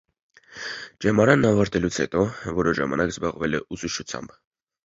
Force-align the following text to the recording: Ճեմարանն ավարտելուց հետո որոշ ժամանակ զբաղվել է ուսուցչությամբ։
Ճեմարանն 1.05 1.45
ավարտելուց 1.51 1.99
հետո 2.05 2.25
որոշ 2.61 2.81
ժամանակ 2.81 3.15
զբաղվել 3.15 3.59
է 3.59 3.63
ուսուցչությամբ։ 3.79 4.35